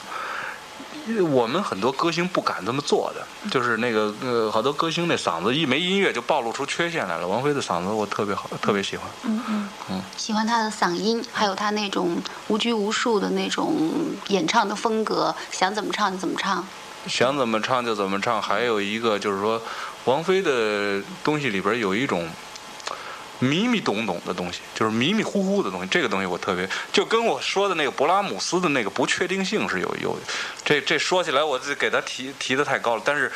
[1.30, 7.26] 我们很多歌星不敢这么做的，就是那个呃，好多歌星那嗓子一没音乐就暴露出缺陷来了。
[7.26, 9.06] 王菲的嗓子我特别好，特别喜欢。
[9.22, 13.90] 嗯嗯嗯，喜欢她的嗓音，还有她那种无拘无束的那种
[14.28, 16.66] 演唱的风格，想怎么唱就怎么唱。
[17.06, 19.62] 想怎么唱就怎么唱，还有一个就是说。
[20.06, 22.28] 王菲的东西里边有一种
[23.38, 25.88] 迷迷懂懂的东西，就是迷迷糊糊的东西。
[25.90, 30.18] 这个东西我特别，就跟我说的那个勃拉姆斯的那个不确定性是有有。
[30.64, 33.02] 这这说起来，我这给他提提的太高了。
[33.04, 33.30] 但是，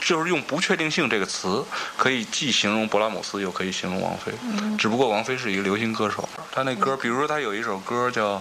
[0.00, 1.64] 就是用不确定性这个词，
[1.96, 4.32] 可以既形容勃拉姆斯，又可以形容王菲。
[4.78, 8.40] 只不过王菲是一个流行歌手，她那歌，比如说她有一首歌叫，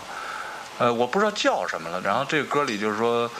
[0.78, 2.00] 呃，我不知道叫什么了。
[2.02, 3.32] 然后这个歌里就是说。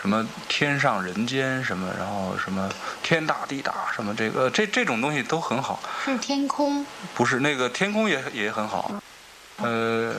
[0.00, 2.70] 什么天上人间什么，然后什么
[3.02, 5.78] 天大地大什么，这个这这种东西都很好。
[6.04, 6.86] 是天空？
[7.14, 8.90] 不是，那个天空也也很好。
[9.58, 10.14] 呃，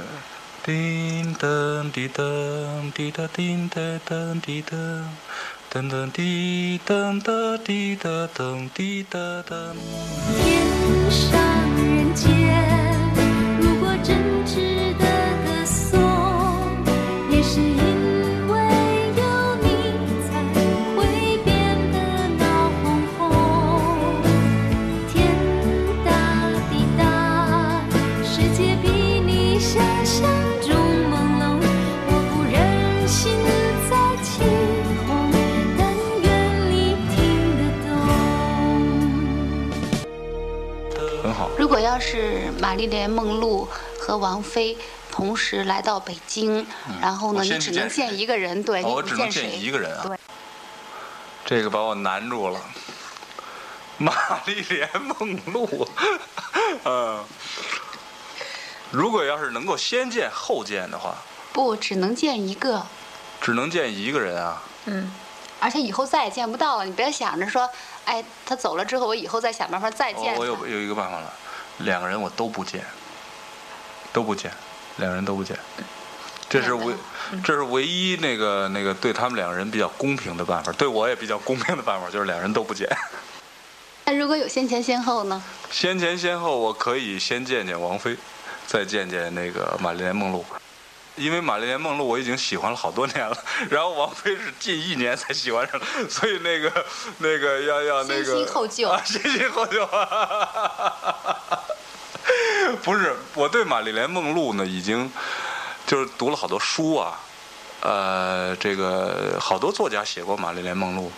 [0.63, 5.03] 叮噔滴噔滴答叮噔噔滴噔，
[5.73, 9.73] 噔噔滴噔哒滴答噔滴答噔。
[10.43, 11.39] 天上
[11.75, 12.80] 人间，
[42.71, 43.67] 玛丽莲梦露
[43.99, 44.77] 和王菲
[45.11, 46.65] 同时来到北京，
[47.01, 50.05] 然后呢，你只能见一个人，对，我只能见一个人啊。
[50.07, 50.17] 对，
[51.43, 52.57] 这个把我难住了。
[53.99, 54.13] 玛
[54.45, 55.85] 丽莲梦露，
[56.87, 57.21] 嗯，
[58.89, 61.13] 如果要是能够先见后见的话，
[61.51, 62.81] 不，只能见一个，
[63.41, 64.63] 只能见一个人啊。
[64.85, 65.13] 嗯，
[65.59, 66.85] 而且以后再也见不到了。
[66.85, 67.69] 你别想着说，
[68.05, 70.37] 哎，他走了之后，我以后再想办法再见。
[70.37, 71.33] 我有有一个办法了。
[71.79, 72.85] 两个人我都不见，
[74.13, 74.51] 都不见，
[74.97, 75.57] 两个人都不见，
[76.49, 76.93] 这是唯，
[77.43, 82.87] 这是唯一那个那个对他们两个人比较公平的办法，对我也比较公平的办法，就是两人都不见。
[84.05, 85.41] 那如果有先前先后呢？
[85.69, 88.17] 先前先后，我可以先见见王菲，
[88.67, 90.45] 再见见那个玛丽莲梦露。
[91.15, 93.37] 因为玛丽莲梦露我已经喜欢了好多年了，
[93.69, 96.85] 然后王菲是近一年才喜欢上，所以那个
[97.17, 99.87] 那个要要那个先新后旧啊，先新后旧。
[102.83, 105.11] 不是，我对玛丽莲梦露呢，已经
[105.85, 107.19] 就是读了好多书啊，
[107.81, 111.11] 呃，这个好多作家写过玛丽莲梦露。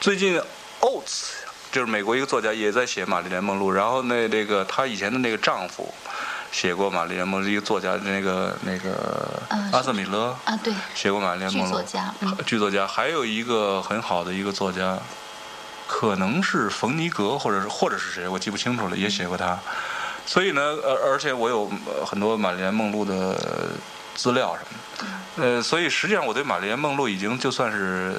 [0.00, 0.40] 最近
[0.80, 1.30] Oates
[1.72, 5.92] 就是美国一个作家也在写玛丽莲梦露，然后那这个她以前的那个丈夫
[6.52, 11.82] 写过玛丽莲梦露，一个作家，那个那个嗯阿瑟米勒啊，对，写过玛丽莲梦露作。
[11.82, 14.98] 家，嗯，剧作家，还有一个很好的一个作家，
[15.86, 19.58] 可能是冯尼格，或者是或者是谁，我记不清楚了，也写过他。
[20.26, 23.70] 所以呢，而，而且我有呃很多玛丽莲梦露的
[24.14, 24.78] 资料什么
[25.36, 28.14] 的，呃，所以实际上我对玛丽莲梦露已经就算是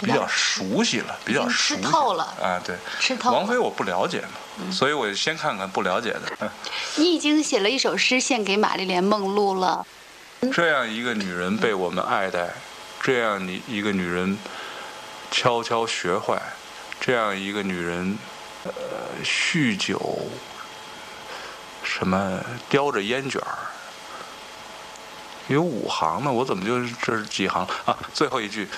[0.00, 2.76] 比较熟悉了，比较熟悉吃透了啊，对。
[2.98, 3.36] 吃透了。
[3.36, 6.22] 王菲我不了解嘛，所以我先看看不了解的。
[6.40, 6.50] 嗯
[6.96, 9.86] 你已经写了一首诗献给玛丽莲梦露了。
[10.52, 12.52] 这样一个女人被我们爱戴，
[13.00, 14.36] 这样你一个女人
[15.30, 16.40] 悄悄学坏，
[17.00, 18.18] 这样一个女人，
[18.64, 18.72] 呃，
[19.24, 20.18] 酗酒，
[21.84, 23.58] 什么叼着烟卷儿，
[25.46, 27.96] 有五行呢，我怎么就这是几行啊？
[28.12, 28.68] 最后一句，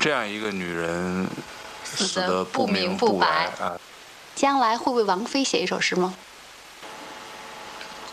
[0.00, 1.26] 这样一个女人
[1.84, 3.78] 死死得得不不明明不白白啊。
[4.34, 6.14] 将来会为王菲写一首诗吗？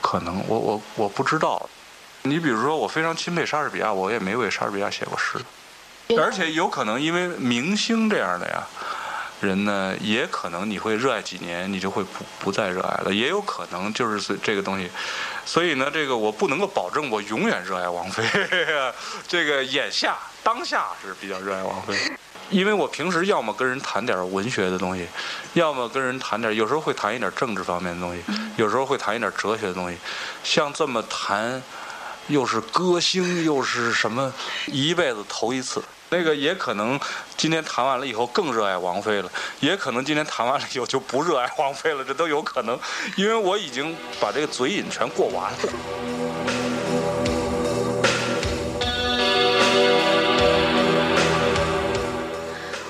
[0.02, 1.70] 可能我我我不知道。
[2.24, 5.40] 你比如说，我非常钦佩莎士比亚，我也没为莎士比亚写过诗。
[6.18, 8.68] 而且有可能因为明星这样的呀
[9.40, 14.92] 人呢，也可能你会热爱几年，你就会不不再热爱了，也有可能就是这个东西。
[15.46, 18.24] 所以呢，这个我不能够保证我永远热爱王菲。
[19.28, 21.96] 这个眼下当下是比较热爱王菲，
[22.52, 25.08] 因为我平时要么跟人谈点文学的东西，
[25.54, 28.22] 要么跟人谈点，有时候会谈一点政治方面的东西，
[28.58, 29.98] 有时候会谈一点哲学的东西。
[30.44, 31.64] 像这么谈，
[32.28, 34.32] 又是歌星，又是什么，
[34.68, 35.82] 一辈子头一次。
[36.10, 37.00] 那个也可能
[37.38, 42.78] 今天谈完了以后更热爱王菲了，也可能今天谈完了以后就不热爱王菲了，这都有可能，
[43.16, 45.58] 因为我已经把这个嘴瘾全过完了。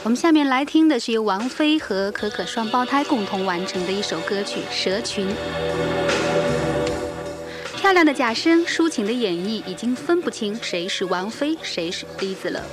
[0.04, 5.28] 我们下面来听的是由王菲和可可双胞胎共同完成的一首歌曲《蛇群》。
[7.78, 12.64] 漂亮的假声，抒情的演绎，已经分不清谁是王菲，谁是笛子了。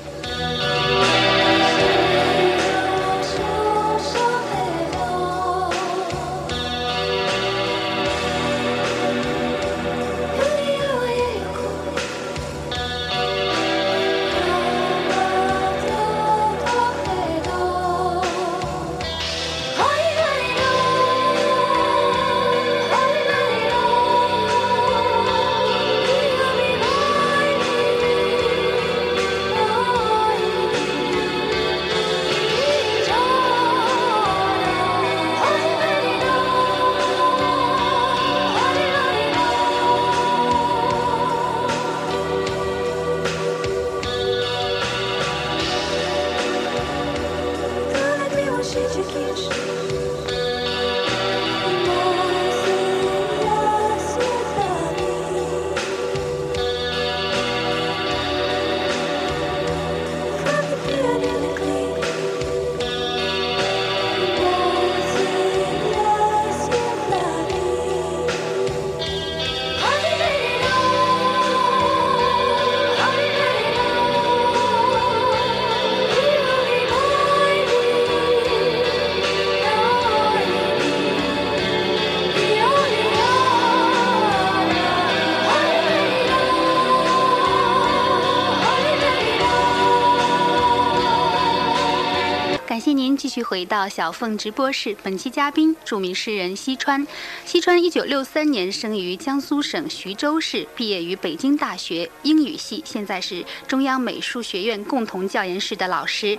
[93.48, 94.94] 回到小凤直播室。
[95.02, 97.06] 本期嘉宾，著名诗人西川。
[97.46, 106.38] 西川一九六三年生于江苏省徐州市，毕业于北京大学英语系，现在是中央美术学院共同教研室的老师。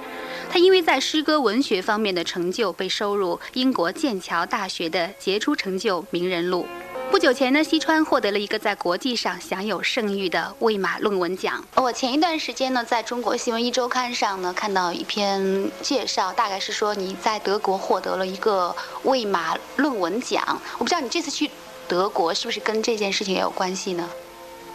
[0.52, 6.68] 他因为在诗歌文学方面的成就，被收入英国剑桥大学的杰出成就名人录。
[7.12, 11.66] 不久前呢，西川获得了一个在国际上享有盛誉的魏玛论文奖。
[11.76, 20.62] 我前一段时间呢，在中国新闻一周刊上呢，看到一篇介绍，大概是说你在德国获得了一个魏玛论文奖。
[20.78, 21.50] 我不知道你这次去
[21.88, 24.08] 德国是不是跟这件事情也有关系呢？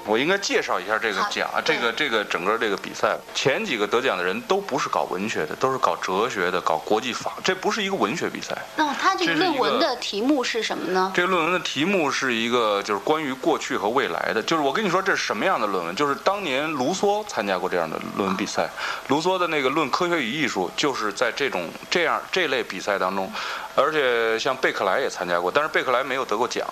[0.07, 8.57] 我应该介绍一下这个奖，对这个这个整个这个比赛，前几个得奖的人都不是搞文学的，都是搞哲学的，搞国际法，这不是一个文学比赛。
[8.76, 11.12] 那么它这个论文的题目是什么呢？
[11.14, 18.68] 这个论文的题目是一个就是关于过去和未来的，就是我跟你说这是什么样的论文，就是当年卢梭参加过这样的论文比赛，
[19.09, 23.32] 卢梭的那个《论科学与艺术》就是在这种这样这类比赛当中，
[23.74, 26.66] 而且像贝克莱也参加过，但是贝克莱没有得过奖。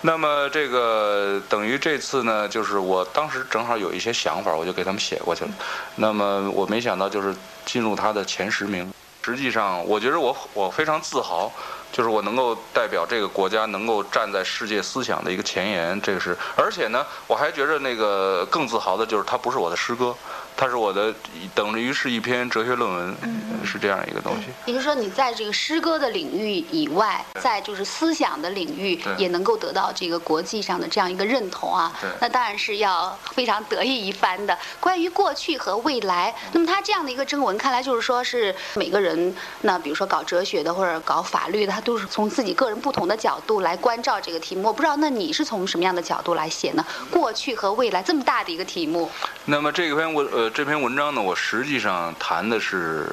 [0.00, 5.50] 那么这个等于这次呢，就是我当时正好有一些想法，我就给他们写过去了。
[5.96, 8.92] 那么我没想到就是进入他的前十名。
[9.22, 11.50] 实际上，我觉得我我非常自豪，
[11.90, 16.36] 就是我能够代表这个国家，能够站在世界思想的一个前沿，这个是。
[16.54, 20.14] 而且呢，我还觉着那个更自豪的就是他不是我的师哥，
[20.56, 21.12] 它是我的
[21.54, 24.46] 等于是一篇哲学论文，嗯是这样一个东西。
[24.66, 31.92] 也就是说，你在这个诗歌的领域以外，在就是思想的领域也能够得到这个国际上的这样一个认同啊。
[32.20, 34.56] 那当然是要非常得意一番的。
[34.78, 44.68] 关于过去和未来，那么他这样的一个征文，看来就是说是每个人，那比如说搞哲学的或者搞法律的，他都是从自己个人不同的角度来关照这个题目。
[44.68, 46.84] 我不知道，那你是从什么样的角度来写呢？
[47.10, 49.10] 过去和未来这么大的一个题目，
[49.46, 53.06] 那么这篇我呃这篇文章呢，我实际上谈的是，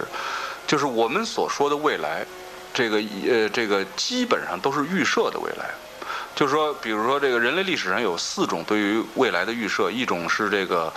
[0.66, 2.26] 就是我们所说的未来，
[2.74, 2.98] 这个
[3.30, 5.70] 呃这个基本上都是预设的未来。
[6.36, 10.92] 就是说，比如说这个人类历史上有四种对于未来的预设，一种是这个。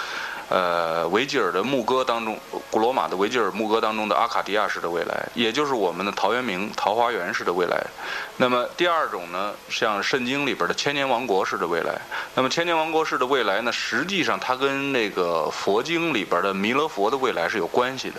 [0.48, 2.38] 呃，维吉尔的牧歌当中，
[2.70, 7.82] 古罗马的维吉尔牧歌当中的阿卡迪亚式的未来，也就是我们的陶渊明桃花源式的未来。
[8.36, 11.98] 那么第二种呢，像圣经里边的千年王国式的未来。
[12.34, 18.16] 那么千年王国式的未来呢，实际上它跟那个佛经里边的弥勒佛的未来是有关系的。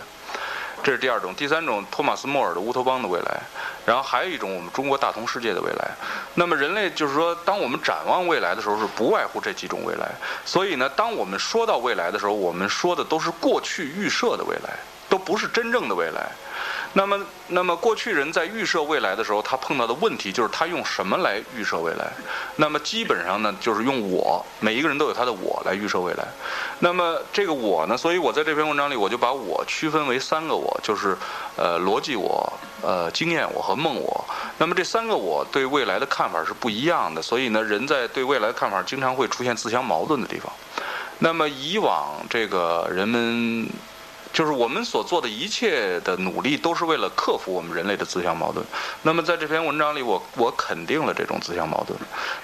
[0.85, 3.41] 这是第二种，第三种，托马斯莫尔的乌托邦的未来，
[3.87, 5.89] 然后还有一种我们中国大同世界的未来。
[6.35, 10.11] 那么人类就是说，当我们展望未来的时候，是不外乎这几种未来。
[10.45, 14.77] 所以呢，当我们说到未来的时候，我们说的都是过去预设的未来，
[15.09, 16.29] 都不是真正的未来。
[16.97, 17.19] 那么，
[17.49, 22.09] 那么过去人在预设未来的时候，他碰到的问题就是他用什么来预设未来？
[22.55, 26.25] 那么基本上呢，就是用我，每一个人都有他的我来预设未来。
[26.79, 31.17] 那么这个我呢，所以我在这篇文章里，我就把我区分为三个我，就是
[31.57, 34.25] 呃逻辑我、呃经验我和梦我。
[34.57, 40.49] 那么这三个我对未来的看法是不一样的，所以呢，人在对未来的看法经常会出现自相矛盾的地方。
[41.19, 43.67] 那么以往这个人们。
[44.35, 48.65] 就是我们所做的一切的努力，都是为了克服我们人类的自相矛盾。
[49.03, 51.97] 那么在这篇文章里，我我肯定了这种自相矛盾。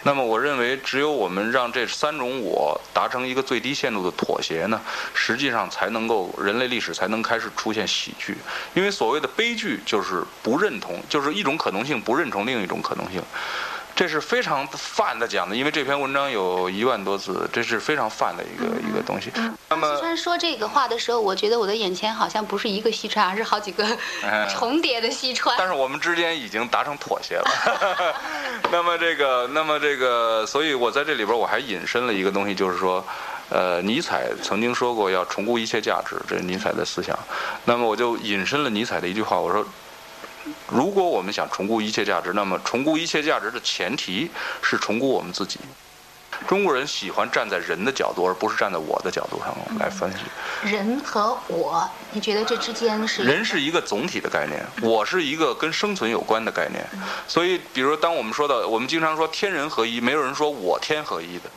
[0.04, 4.80] 那么我认为，只有我们让这三种我达成一个最低限度的妥协呢，
[5.14, 8.38] 实际上才能够人类历史才能开始出现喜剧。
[8.74, 13.22] 因为所谓的悲剧就是不认同，就是一种可能性不认同另一种可能性。
[14.02, 19.32] 这是非常泛的讲的，因为这篇文章有一万多字，这是非常泛的一个一个东西。
[19.70, 23.86] 那么西川说这个话的时候，我觉得我的眼前好像不是一个西川，而是好几个
[24.24, 25.56] 哎重叠的西川。
[25.56, 28.16] 但是我们之间已经达成妥协了。
[28.74, 33.06] 那么这个，那么这个，所以我在这里边我还引申了一个东西，就是说，
[33.50, 37.16] 呃，尼采曾经说过要重估一切价值，这是尼采的思想。
[37.66, 39.64] 那么我就引申了尼采的一句话，我说，
[40.72, 45.60] 如果我们想重估一切价值，那么重估一切价值的前提是重估我们自己。
[46.48, 50.20] 中国人喜欢站在人的角度，而不是站在我的角度上来分析。
[50.64, 56.84] 人和我，你觉得这之间是人是一个总体的概念，我是一个跟生存有关的概念。
[57.28, 61.52] 所以，比如说，当我们说到，我们经常说天人合一，没有人说我天合一的。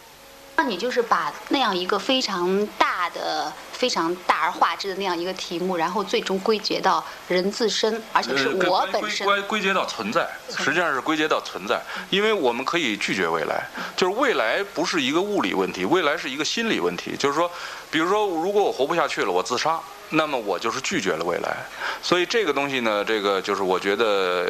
[0.56, 9.26] 那你就是把那样一个非常大的、非常大而化之的那样一个题目，然后最终归结到人自身，而且是我本身。
[9.26, 17.50] 归归结到存在，实际上是归结到存在，因为我们可以拒绝未来，就是未来不是一个物理问题，未来是一个心理问题，就是说，
[17.90, 19.80] 比如说，如果我活不下去了，我自杀。
[20.10, 21.56] 那么我就是拒绝了未来，
[22.00, 24.46] 所以这个东西呢，这个就是我觉得，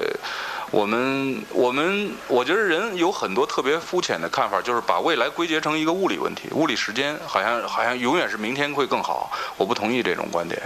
[0.74, 10.60] 我们我们我觉得人有很多特别肤浅的看法，就是把未来归结成一个物理问题，物理时间好像好像永远是明天会更好，我不同意这种观点。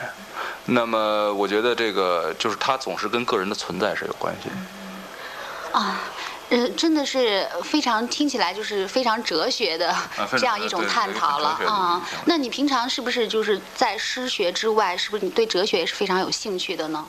[0.65, 5.79] 那么我觉得这个就是它总是跟个人的存在是有关系的。
[5.79, 6.01] 啊，
[6.49, 9.95] 呃，真的是非常听起来就是非常哲学的
[10.39, 12.03] 这样一种探讨了啊。
[12.25, 17.05] 那你平常是不是就是在诗学之外，是不是你对哲学也是非常有兴趣的呢？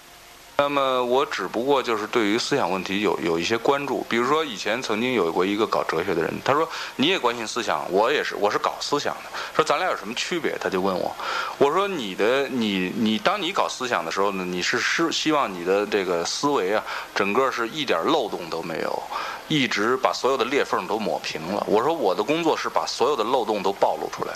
[0.59, 10.57] 那么我只不过就是对于思想问题有有一些关注，比如说以前曾经有过一个搞哲学的人，他说你也关心思想，我也是，我是搞思想的，说咱俩有什么区别？
[10.59, 11.15] 他就问我，
[11.57, 16.83] 我说你的你你当你搞思想的时候呢，你是是希望你的这个思维啊，
[17.15, 19.03] 整个是一点漏洞都没有，
[19.49, 21.63] 一直把所有的裂缝都抹平了。
[21.67, 24.33] 我说我的工作是把所有的漏洞都暴露出来，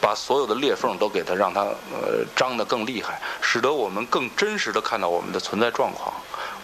[0.00, 6.14] 把所有的裂缝都给它让它呃张得更厉害，使得我们更真实的看到我们的存在状况。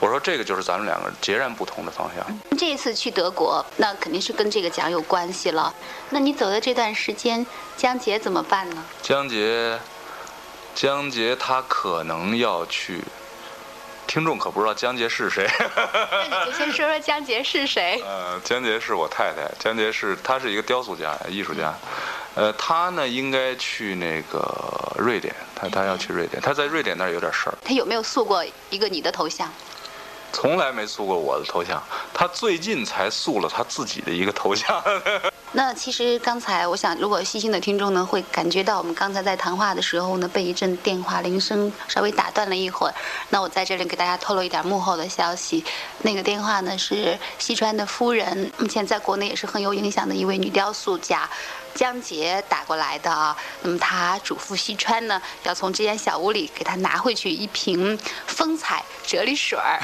[0.01, 2.24] 我说这个就是咱们两个截然不同的方向。
[2.57, 5.74] 这一次去德国，那肯定是跟这个奖有关系了。
[6.11, 7.44] 那你走的这段时间，
[7.76, 8.84] 江杰怎么办呢？
[9.03, 9.76] 江杰，
[10.72, 13.03] 江杰他可能要去，
[14.09, 15.46] 听众可不知道江杰是谁。
[15.76, 18.00] 那你就先说说江杰是谁。
[18.04, 21.72] 呃，江杰是我太太，江杰是她是一个雕塑家、艺术家。
[22.34, 24.42] 呃，她呢应该去那个
[24.98, 27.54] 瑞典，她她要去瑞典，她在瑞典那儿有点事儿。
[27.62, 29.52] 她有没有塑过一个你的头像？
[30.33, 31.83] 从来没塑过我的头像，
[32.14, 34.83] 他最近才塑了他自己的一个头像。
[35.53, 42.95] 那其实刚才我想，如果细心的听众呢，会感觉到我们刚才在谈话的时候呢，被一阵电话铃声稍微打断了一会儿。
[43.31, 45.64] 那我在这里给大家透露一点幕后的消息，
[46.03, 51.29] 那个电话呢是西川的夫人，目前在国内也是很有影响的一位女雕塑家。
[51.79, 59.79] 江杰打过来的啊，那么他嘱咐西川呢，要从这间小屋里给他拿回去一瓶风采啫喱水儿。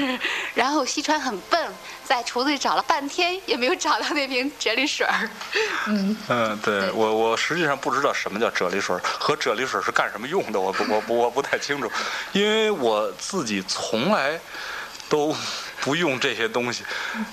[0.54, 1.72] 然后西川很笨，
[2.04, 5.30] 在厨子里找了半天也没有找到那瓶啫喱水儿。
[5.86, 11.90] 嗯，嗯，对对我我实际上不知道什么叫啫喱水儿和啫喱水儿是干什么用的，我不我不我不太清楚，
[12.32, 14.38] 因为我自己从来
[15.08, 15.34] 都
[15.80, 16.84] 不用这些东西，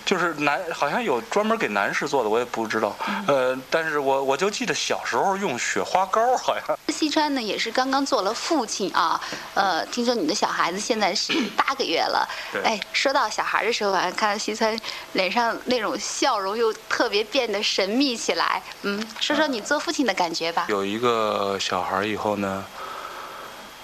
[0.05, 2.95] 就是男好像有专门给男士做的，我也不知道。
[3.27, 9.19] 呃，但是我我就记得小时候用雪花膏，好像 西川呢也是刚刚做了父亲啊，
[9.53, 12.27] 呃，听说你的小孩子现在是八个月了。
[12.63, 14.77] 哎，说到小孩的时候啊，看到西川
[15.13, 18.61] 脸上那种笑容又特别变得神秘起来。
[18.83, 20.65] 嗯，说说你做父亲的感觉吧。
[20.69, 22.63] 有一个小孩以后呢，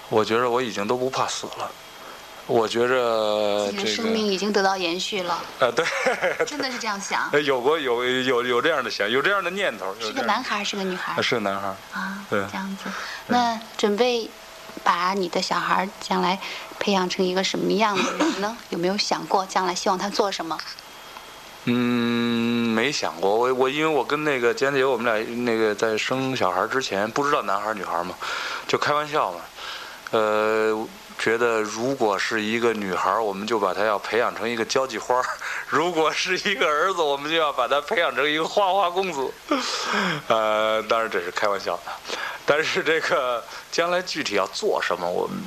[0.08, 1.70] 我觉得我已经都不怕死了。
[2.52, 5.84] 我觉着自己的生命，已经得到延续了，呃，对，
[6.44, 7.30] 真的是这样想。
[7.44, 11.68] 有过有有有这样的想，有这样的念头，是个男孩还，是个女孩是个男孩。
[11.92, 12.24] 啊？
[12.28, 12.90] 对这样子。
[13.28, 14.28] 那准备
[14.84, 16.38] 把你的小孩将来
[16.78, 18.56] 培养成一个什么样的人呢？
[18.68, 20.58] 有没有想过将来希望他做什么？
[21.64, 23.34] 嗯，没想过。
[23.34, 28.14] 我我因为我跟那个坚姐，我们俩那个在生小孩之前不知道男孩女孩嘛，
[28.66, 29.40] 就开玩笑嘛。
[30.10, 30.86] 呃，
[31.22, 35.22] 觉得如果是一个女孩，我们就把她要培养成一个交际花；
[35.70, 39.32] 如果是一个儿子，我们就要把他培养成一个花花公子。
[40.26, 41.92] 呃，当然这是开玩笑的，
[42.44, 45.38] 但是这个将来具体要做什么，我们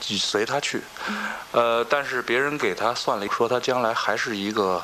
[0.00, 0.82] 随他去。
[1.52, 4.82] 呃，但是别人给他算了，说他将来还是一个。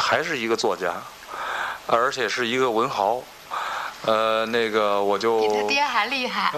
[0.00, 0.92] 还是一个作家，
[1.86, 3.22] 而且是一个文豪。
[4.06, 6.52] 呃，那个我就比他爹还厉害。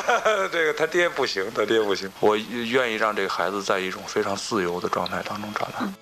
[0.50, 2.10] 这个他爹不行，他爹不行。
[2.20, 5.78] 我愿意让这个孩子在一种非常自由的状态当中长大。
[5.80, 5.94] 天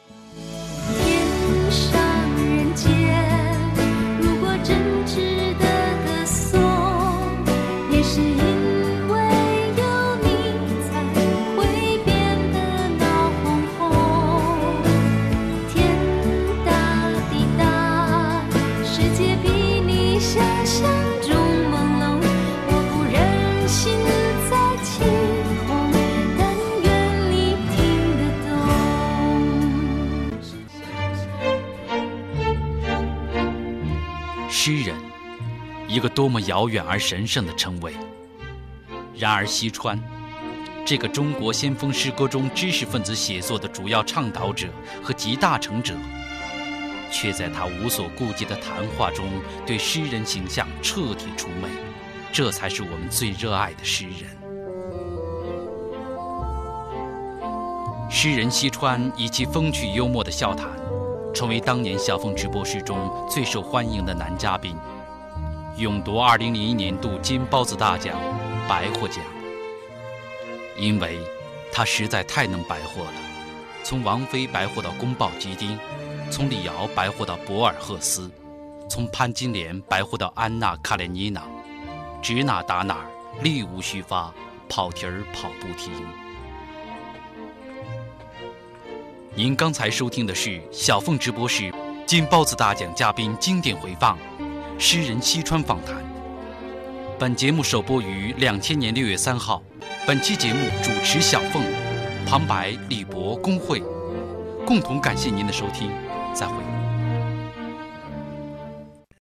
[35.92, 37.92] 一个多么遥远而神圣的称谓。
[39.14, 40.02] 然而，西川，
[40.86, 44.68] 这个中国先锋诗歌中知识分子写作的主要倡导者
[45.02, 45.94] 和集大成者，
[47.10, 49.26] 却在他无所顾忌的谈话中
[49.66, 51.68] 对诗人形象彻底出魅。
[52.32, 54.30] 这才是我们最热爱的诗人。
[58.08, 60.66] 诗人西川以其风趣幽默的笑谈，
[61.34, 64.74] 成为当年小风直播室中最受欢迎的男嘉宾，
[65.82, 68.16] 勇夺2001年度金包子大奖
[68.68, 69.16] 白获奖。
[70.78, 71.18] 因为
[71.72, 73.12] 他实在太能白活了，
[73.82, 75.76] 从王菲白活到宫保鸡丁，
[76.30, 78.30] 从李敖白活到博尔赫斯，
[78.88, 81.42] 从潘金莲白活到安娜·卡列尼娜，
[82.22, 83.06] 指哪打哪儿，
[83.42, 84.32] 力无虚发，
[84.68, 85.92] 跑题儿跑不停。
[89.34, 91.74] 您刚才收听的是小凤直播室
[92.06, 94.16] 金包子大奖嘉宾经典回放，
[94.84, 95.94] 诗人西川访谈。
[97.16, 99.62] 本节目首播于两千年六月三号。
[100.04, 101.62] 本期节目主持小凤、
[102.26, 103.80] 旁白李博、龚慧，
[104.66, 105.88] 共同感谢您的收听，
[106.34, 106.71] 再会。